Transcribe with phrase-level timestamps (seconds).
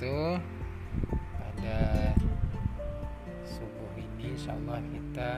[0.00, 0.40] wabarakatuh
[1.36, 1.78] Pada
[3.44, 5.30] subuh ini insya Allah kita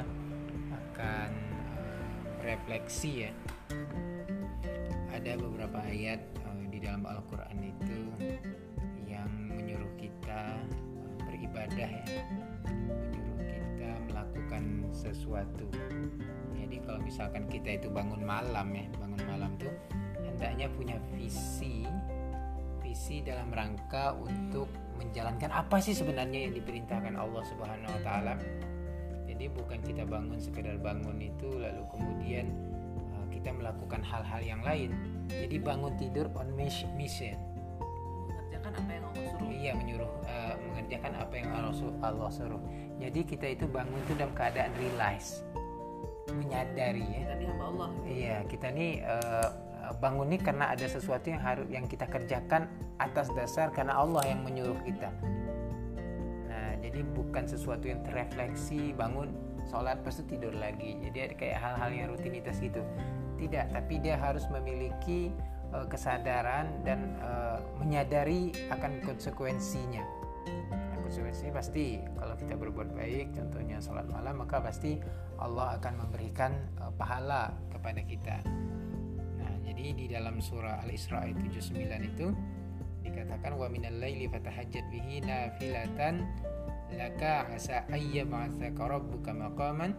[0.70, 1.30] akan
[1.74, 2.06] uh,
[2.46, 3.32] refleksi ya.
[5.10, 8.00] Ada beberapa ayat uh, di dalam Al-Quran itu
[9.10, 12.22] yang menyuruh kita uh, beribadah ya.
[12.70, 14.62] Menyuruh kita melakukan
[14.94, 15.66] sesuatu.
[16.54, 19.74] Jadi kalau misalkan kita itu bangun malam ya Bangun malam tuh
[20.22, 21.84] hendaknya punya visi
[22.92, 24.68] visi dalam rangka untuk
[25.00, 28.36] menjalankan apa sih sebenarnya yang diperintahkan Allah Subhanahu wa taala.
[29.24, 32.52] Jadi bukan kita bangun sekedar bangun itu lalu kemudian
[33.16, 34.92] uh, kita melakukan hal-hal yang lain.
[35.32, 37.40] Jadi bangun tidur on mission.
[38.28, 42.62] mengerjakan apa yang Allah suruh Iya menyuruh uh, mengerjakan apa yang Allah suruh, Allah suruh.
[43.00, 45.40] Jadi kita itu bangun itu dalam keadaan realize,
[46.28, 47.24] menyadari ya.
[47.24, 51.66] kita ini hamba Allah Iya, kita nih uh, bangun nih karena ada sesuatu yang harus
[51.68, 55.10] yang kita kerjakan atas dasar karena Allah yang menyuruh kita.
[56.48, 59.32] Nah, jadi bukan sesuatu yang terrefleksi bangun
[59.68, 60.98] sholat pasti tidur lagi.
[61.00, 62.84] Jadi ada kayak hal-hal yang rutinitas gitu.
[63.40, 65.34] Tidak, tapi dia harus memiliki
[65.74, 70.04] uh, kesadaran dan uh, menyadari akan konsekuensinya.
[70.70, 75.00] Nah, konsekuensinya pasti kalau kita berbuat baik, contohnya sholat malam, maka pasti
[75.42, 78.36] Allah akan memberikan uh, pahala kepada kita.
[79.72, 82.28] Jadi di dalam surah Al-Isra ayat 79 itu
[83.08, 86.28] dikatakan wa minal laili fatahajjat bihi nafilatan
[86.92, 89.96] laka asa ayyab'atsaka rabbuka maqaman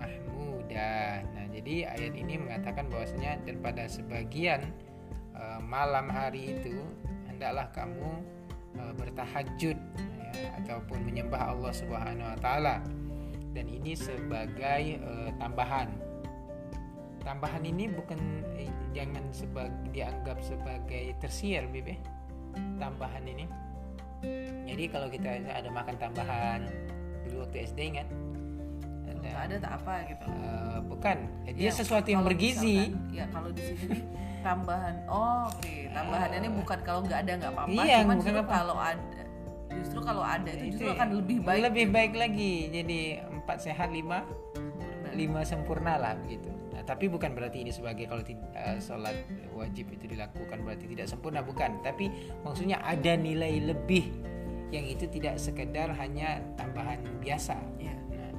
[0.00, 1.20] mahmuda.
[1.28, 4.64] Nah, jadi ayat ini mengatakan bahwasanya dan pada sebagian
[5.36, 6.80] uh, malam hari itu
[7.28, 8.24] hendaklah kamu
[8.80, 9.76] uh, bertahajud
[10.40, 12.80] ya, ataupun menyembah Allah Subhanahu wa taala.
[13.52, 16.05] Dan ini sebagai uh, tambahan
[17.26, 18.18] tambahan ini bukan
[18.54, 21.98] eh, jangan sebag, dianggap sebagai tersier Bibi
[22.78, 23.44] tambahan ini.
[24.64, 26.60] Jadi kalau kita ada makan tambahan
[27.26, 28.08] dulu waktu SD ingat?
[29.06, 29.56] Nggak ada.
[29.58, 30.26] tak apa gitu.
[30.30, 31.16] Uh, bukan.
[31.50, 32.94] Dia Ya, sesuatu yang bergizi.
[32.94, 33.98] misalkan- ya kalau di sini
[34.40, 38.38] tambahan oh, oke tambahannya ini bukan kalau nggak ada nggak apa-apa Iya, cuman bukan justru
[38.38, 38.52] apa.
[38.54, 39.20] kalau ada
[39.74, 42.52] justru kalau ada itu justru akan lebih baik lebih baik lagi.
[42.70, 44.22] Jadi empat sehat lima
[44.54, 45.10] Sempurna.
[45.12, 46.50] lima sempurna lah begitu.
[46.86, 49.16] Tapi bukan berarti ini sebagai kalau eh, sholat
[49.52, 51.82] wajib itu dilakukan berarti tidak sempurna bukan.
[51.82, 52.08] Tapi
[52.46, 54.06] maksudnya ada nilai lebih
[54.70, 57.58] yang itu tidak sekedar hanya tambahan biasa.
[57.82, 57.96] Iya.
[58.14, 58.32] Nah,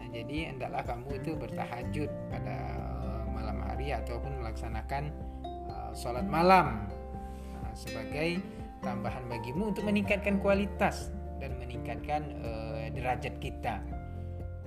[0.00, 2.56] nah, jadi hendaklah kamu itu bertahajud pada
[3.04, 5.12] eh, malam hari ataupun melaksanakan
[5.44, 6.88] eh, sholat malam
[7.72, 8.44] Nah, sebagai
[8.84, 11.08] tambahan bagimu untuk meningkatkan kualitas
[11.40, 13.80] dan meningkatkan eh, derajat kita.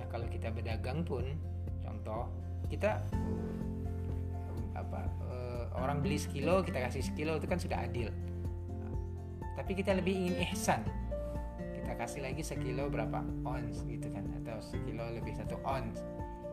[0.02, 1.22] Nah kalau kita berdagang pun,
[1.86, 2.26] contoh
[2.66, 3.02] kita
[4.76, 5.00] apa
[5.32, 8.12] eh, orang beli sekilo kita kasih sekilo itu kan sudah adil.
[9.56, 10.84] Tapi kita lebih ingin ihsan.
[11.80, 16.04] Kita kasih lagi sekilo berapa ons gitu kan atau sekilo lebih satu ons.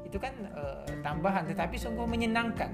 [0.07, 2.72] Itu kan eh, tambahan tetapi sungguh menyenangkan.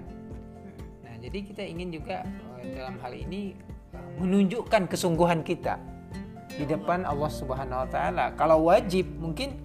[1.02, 2.22] Nah jadi kita ingin juga
[2.62, 3.58] eh, dalam hal ini
[3.96, 5.82] eh, menunjukkan kesungguhan kita
[6.54, 8.26] di depan Allah Subhanahu Wa Taala.
[8.38, 9.58] Kalau wajib mungkin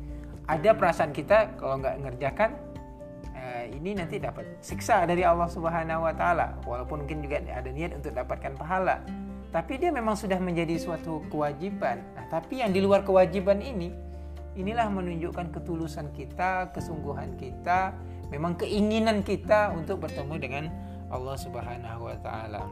[0.44, 2.50] ada perasaan kita kalau nggak ngerjakan
[3.74, 6.46] ini nanti dapat siksa dari Allah Subhanahu Wa Taala.
[6.62, 9.02] Walaupun mungkin juga ada niat untuk dapatkan pahala,
[9.50, 12.02] tapi dia memang sudah menjadi suatu kewajiban.
[12.14, 13.90] Nah, tapi yang di luar kewajiban ini,
[14.54, 17.94] inilah menunjukkan ketulusan kita, kesungguhan kita,
[18.30, 20.64] memang keinginan kita untuk bertemu dengan
[21.10, 22.64] Allah Subhanahu Wa Taala.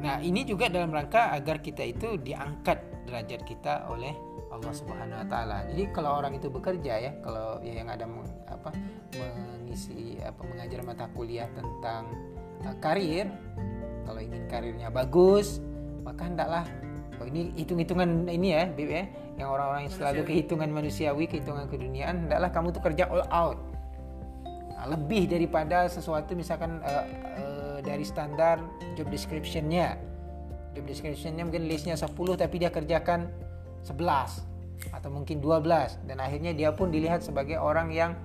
[0.00, 4.16] Nah, ini juga dalam rangka agar kita itu diangkat derajat kita oleh
[4.50, 5.58] Allah Subhanahu wa taala.
[5.70, 8.74] Jadi kalau orang itu bekerja ya, kalau yang ada meng- apa
[9.14, 12.10] mengisi apa mengajar mata kuliah tentang
[12.66, 13.30] uh, karir,
[14.04, 15.62] kalau ingin karirnya bagus,
[16.02, 16.66] maka hendaklah
[17.22, 19.06] oh ini hitung-hitungan ini ya, Bib ya,
[19.38, 23.58] yang orang-orang yang selalu kehitungan manusiawi, kehitungan keduniaan, hendaklah kamu tuh kerja all out.
[24.74, 27.06] Nah, lebih daripada sesuatu misalkan uh,
[27.38, 28.58] uh, dari standar
[28.98, 29.94] job description-nya.
[30.74, 33.30] Job description-nya mungkin listnya 10 tapi dia kerjakan
[33.84, 38.16] 11 atau mungkin 12 dan akhirnya dia pun dilihat sebagai orang yang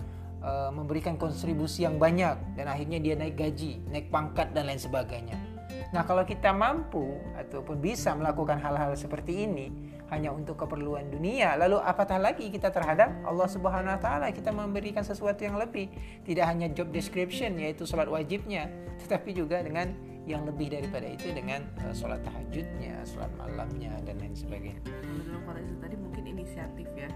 [0.46, 5.36] uh, memberikan kontribusi yang banyak dan akhirnya dia naik gaji, naik pangkat dan lain sebagainya.
[5.92, 9.72] Nah, kalau kita mampu ataupun bisa melakukan hal-hal seperti ini
[10.12, 14.28] hanya untuk keperluan dunia, lalu apatah lagi kita terhadap Allah Subhanahu wa taala?
[14.32, 15.88] Kita memberikan sesuatu yang lebih,
[16.28, 18.70] tidak hanya job description yaitu salat wajibnya,
[19.04, 19.94] tetapi juga dengan
[20.26, 24.82] yang lebih daripada itu dengan uh, sholat tahajudnya, sholat malamnya dan lain sebagainya.
[24.82, 27.10] Kalau dalam konteks itu tadi mungkin inisiatif ya.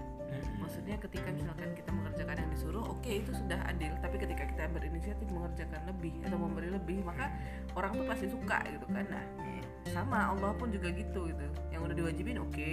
[0.62, 3.90] Maksudnya ketika misalkan kita mengerjakan yang disuruh, oke itu sudah adil.
[3.98, 7.34] Tapi ketika kita berinisiatif mengerjakan lebih atau memberi lebih, maka
[7.74, 9.04] orang tuh pasti suka gitu kan.
[9.10, 9.26] Nah,
[9.90, 11.46] sama Allah pun juga gitu gitu.
[11.74, 12.70] Yang udah diwajibin oke.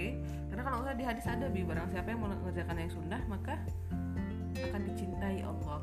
[0.54, 3.58] Karena kalau nggak di hadis ada bi barang siapa yang mengerjakan yang sunnah maka
[4.54, 5.82] akan dicintai Allah.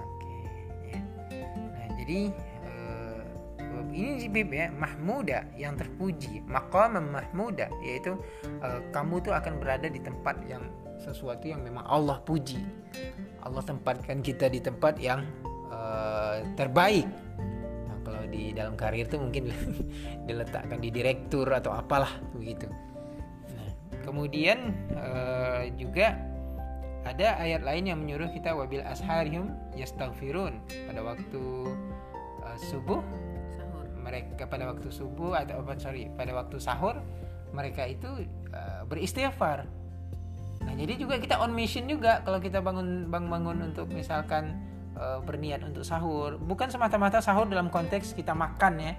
[0.00, 0.36] Oke,
[0.96, 1.00] ya.
[1.76, 2.32] Nah, jadi
[4.28, 8.16] Bib ya, mahmuda yang terpuji, maqam mahmuda yaitu
[8.62, 10.62] eh, kamu tuh akan berada di tempat yang
[11.00, 12.60] sesuatu yang memang Allah puji.
[13.42, 15.24] Allah tempatkan kita di tempat yang
[15.72, 17.08] eh, terbaik.
[17.88, 19.50] Nah, kalau di dalam karir tuh mungkin
[20.28, 22.68] diletakkan di direktur atau apalah begitu.
[23.52, 23.70] Nah,
[24.04, 26.28] kemudian eh, juga
[27.08, 30.60] ada ayat lain yang menyuruh kita wabil asharihum yastaghfirun
[30.90, 31.42] pada waktu
[32.44, 33.00] uh, subuh.
[34.08, 36.96] Mereka pada waktu subuh atau sorry pada waktu sahur
[37.52, 38.08] mereka itu
[38.56, 39.68] uh, beristighfar.
[40.64, 44.56] Nah jadi juga kita on mission juga kalau kita bangun bangun bangun untuk misalkan
[44.96, 46.40] uh, berniat untuk sahur.
[46.40, 48.92] Bukan semata-mata sahur dalam konteks kita makan ya.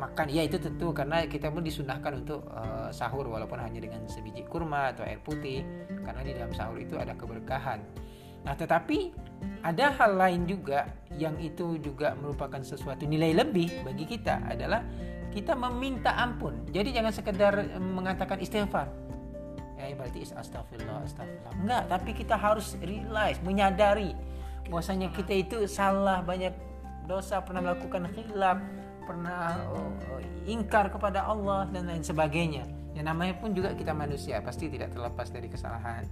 [0.00, 4.42] Makan ya itu tentu karena kita pun disunahkan untuk uh, sahur walaupun hanya dengan sebiji
[4.48, 5.62] kurma atau air putih.
[6.02, 7.84] Karena di dalam sahur itu ada keberkahan.
[8.44, 9.12] Nah, tetapi
[9.60, 14.80] ada hal lain juga yang itu juga merupakan sesuatu nilai lebih bagi kita adalah
[15.30, 16.64] kita meminta ampun.
[16.72, 18.88] Jadi jangan sekedar mengatakan istighfar.
[19.80, 21.54] Ya berarti astagfirullah, astagfirullah.
[21.56, 24.12] Enggak, tapi kita harus realize, menyadari
[24.68, 26.52] bahwasanya kita itu salah banyak
[27.08, 28.60] dosa pernah melakukan khilaf
[29.02, 32.62] pernah oh, oh, ingkar kepada Allah dan lain sebagainya.
[32.94, 36.06] Yang namanya pun juga kita manusia pasti tidak terlepas dari kesalahan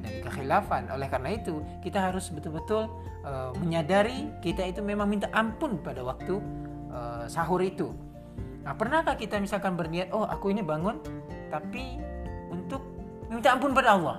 [0.00, 0.90] dan kekhilafan.
[0.90, 2.90] Oleh karena itu kita harus betul-betul
[3.22, 6.42] uh, menyadari kita itu memang minta ampun pada waktu
[6.90, 7.92] uh, sahur itu.
[8.66, 10.98] Nah pernahkah kita misalkan berniat, oh aku ini bangun
[11.48, 12.02] tapi
[12.50, 12.82] untuk
[13.30, 14.18] minta ampun pada Allah.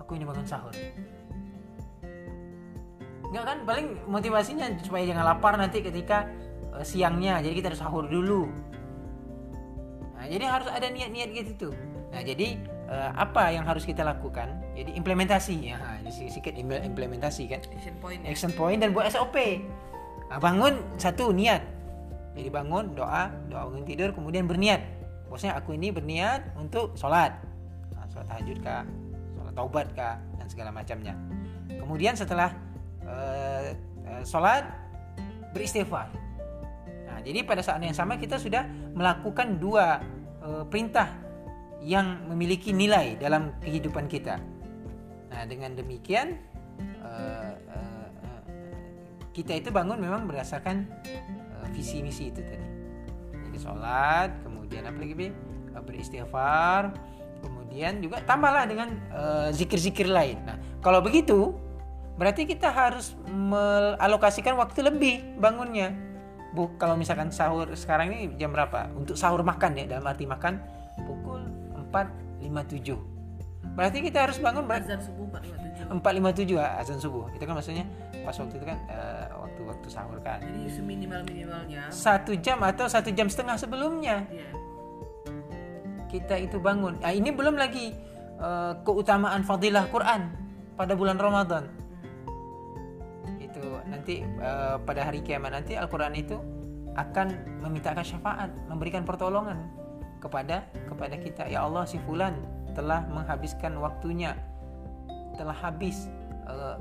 [0.00, 0.72] Aku ini bangun sahur.
[3.28, 3.58] Enggak kan?
[3.66, 6.28] Paling motivasinya supaya jangan lapar nanti ketika
[6.70, 7.42] uh, siangnya.
[7.42, 8.46] Jadi kita harus sahur dulu.
[10.14, 11.74] Nah, jadi harus ada niat-niat gitu tuh.
[12.14, 12.56] Nah, jadi
[12.88, 14.50] uh, apa yang harus kita lakukan?
[14.74, 17.60] Jadi implementasi ya, nah, sedikit implementasi kan.
[17.72, 18.28] Action point ya.
[18.32, 19.36] Action point dan buat SOP.
[20.28, 21.62] Nah, bangun satu niat.
[22.34, 24.82] Jadi bangun doa, doa bangun tidur, kemudian berniat.
[25.30, 27.34] Bosnya aku ini berniat untuk sholat,
[27.94, 28.82] nah, sholat tahajud kah,
[29.34, 31.14] sholat taubat kah, dan segala macamnya.
[31.70, 32.54] Kemudian setelah
[33.06, 33.74] uh,
[34.06, 34.66] uh, sholat
[35.54, 36.10] beristighfar.
[37.06, 40.02] Nah, jadi pada saat yang sama kita sudah melakukan dua
[40.42, 41.23] uh, perintah
[41.84, 44.40] yang memiliki nilai dalam kehidupan kita.
[45.28, 46.40] Nah, dengan demikian
[47.04, 48.42] uh, uh,
[49.36, 50.88] kita itu bangun memang berdasarkan
[51.60, 52.68] uh, visi misi itu tadi.
[53.36, 55.14] Jadi sholat, kemudian apa lagi
[55.84, 56.96] beristighfar,
[57.44, 58.96] kemudian juga tambahlah dengan
[59.52, 60.38] zikir-zikir uh, lain.
[60.48, 61.52] Nah, kalau begitu
[62.16, 65.92] berarti kita harus mengalokasikan waktu lebih bangunnya.
[66.54, 68.86] Bu, kalau misalkan sahur sekarang ini jam berapa?
[68.94, 70.62] Untuk sahur makan ya, dalam arti makan
[71.02, 71.63] pukul
[71.94, 73.14] 4.57.
[73.78, 75.74] Berarti kita harus bangun berarti Azan subuh 457.
[75.90, 77.24] 4.57 ah, azan subuh.
[77.34, 77.84] Itu kan maksudnya
[78.24, 80.40] pas waktu itu kan uh, waktu-waktu sahur kan.
[80.40, 81.82] Jadi seminimal minimalnya.
[81.92, 84.48] Satu jam atau satu jam setengah sebelumnya Iya.
[86.08, 87.02] kita itu bangun.
[87.02, 87.90] Nah, ini belum lagi
[88.38, 90.30] uh, keutamaan fadilah Quran
[90.78, 91.68] pada bulan Ramadan.
[93.42, 96.38] Itu nanti uh, pada hari kiamat nanti Al-Qur'an itu
[96.94, 99.83] akan memintakan syafaat, memberikan pertolongan
[100.24, 101.44] kepada kepada kita.
[101.52, 102.40] Ya Allah, si fulan
[102.72, 104.32] telah menghabiskan waktunya.
[105.36, 106.08] Telah habis
[106.48, 106.80] uh,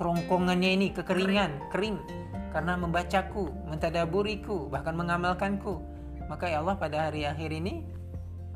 [0.00, 2.00] kerongkongannya ini kekeringan, kering
[2.48, 5.84] karena membacaku, mentadaburiku, bahkan mengamalkanku.
[6.32, 7.84] Maka ya Allah pada hari akhir ini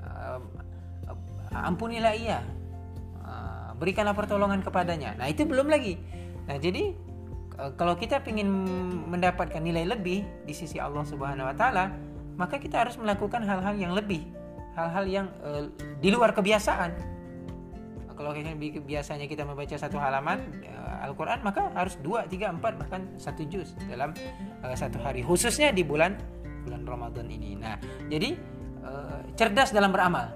[0.04, 0.40] uh,
[1.52, 2.40] ampunilah ia
[3.22, 6.00] uh, berikanlah pertolongan kepadanya nah itu belum lagi
[6.48, 6.96] nah jadi
[7.60, 8.48] uh, kalau kita ingin
[9.08, 11.84] mendapatkan nilai lebih di sisi Allah Subhanahu Wa Taala
[12.36, 14.24] maka kita harus melakukan hal-hal yang lebih
[14.72, 15.68] hal-hal yang uh,
[16.00, 17.12] di luar kebiasaan
[18.22, 18.38] kalau
[18.86, 23.74] biasanya kita membaca satu halaman uh, Al-Quran maka harus dua, tiga, empat bahkan satu juz
[23.90, 24.14] dalam
[24.62, 26.14] uh, satu hari khususnya di bulan
[26.62, 27.58] bulan Ramadan ini.
[27.58, 27.74] Nah,
[28.06, 28.38] jadi
[28.86, 30.30] uh, cerdas dalam beramal.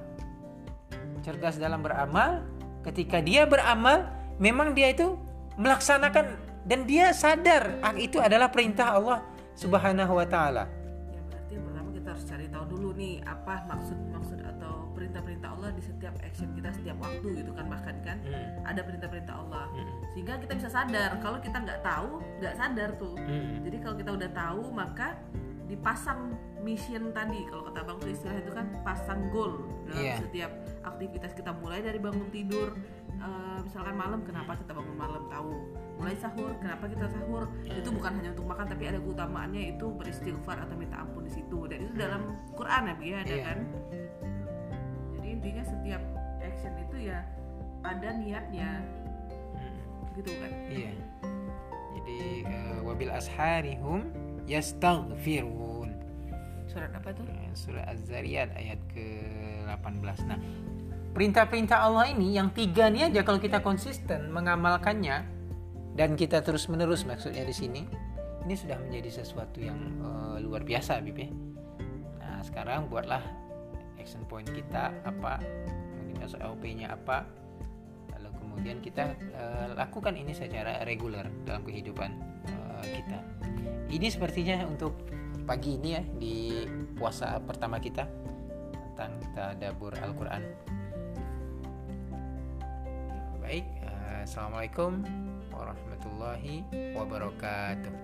[1.22, 2.42] Cerdas dalam beramal,
[2.82, 4.10] ketika dia beramal,
[4.42, 5.14] memang dia itu
[5.54, 9.22] melaksanakan dan dia sadar ah, itu adalah perintah Allah
[9.54, 10.66] Subhanahu wa taala.
[12.16, 16.72] Harus cari tahu dulu nih apa maksud maksud atau perintah-perintah Allah di setiap action kita
[16.72, 18.64] setiap waktu gitu kan bahkan kan Hmm.
[18.64, 19.84] ada perintah-perintah Allah Hmm.
[20.10, 23.60] sehingga kita bisa sadar kalau kita nggak tahu nggak sadar tuh Hmm.
[23.62, 25.12] jadi kalau kita udah tahu maka
[25.66, 30.16] dipasang mission tadi kalau kata bang tuh istilah itu kan pasang goal dalam Iya.
[30.18, 30.50] setiap
[30.84, 32.72] aktivitas kita mulai dari bangun tidur
[33.26, 35.50] eh, misalkan malam kenapa kita bangun malam tahu
[35.96, 40.56] mulai sahur kenapa kita sahur itu bukan hanya untuk makan tapi ada keutamaannya itu beristighfar
[40.60, 43.44] atau minta ampun di situ dan itu dalam Quran ya Bi, ya ada Iya.
[43.44, 43.58] kan
[45.12, 46.02] jadi intinya setiap
[46.38, 47.18] action itu ya
[47.82, 48.70] ada niatnya
[49.56, 50.12] Hmm.
[50.14, 50.92] gitu kan Iya.
[51.96, 54.00] Jadi eh, wabil asharihum
[54.46, 55.90] yastaghfirun.
[56.66, 60.18] surat apa tuh Eh, Surah Az-Zariyat ayat ke-18.
[60.28, 60.36] Nah,
[61.16, 65.24] perintah-perintah Allah ini yang tiga nih aja kalau kita konsisten mengamalkannya
[65.96, 67.88] dan kita terus-menerus maksudnya di sini,
[68.44, 71.32] ini sudah menjadi sesuatu yang eh, luar biasa, Bib ya.
[72.20, 73.24] Nah, sekarang buatlah
[73.96, 75.40] action point kita apa,
[75.96, 77.24] kemudian SOP-nya apa,
[78.12, 82.12] lalu kemudian kita eh, lakukan ini secara reguler dalam kehidupan
[82.44, 83.18] eh, kita.
[83.88, 84.92] Ini sepertinya untuk
[85.48, 86.36] pagi ini ya di
[86.92, 88.04] puasa pertama kita
[88.92, 90.44] tentang tadabbur Al-Qur'an.
[93.46, 95.06] Baik, eh, Assalamualaikum
[95.54, 96.66] warahmatullahi
[96.98, 97.94] wabarakatuh.